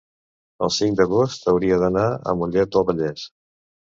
[0.67, 3.29] el cinc d'agost hauria d'anar a Mollet del Vallès.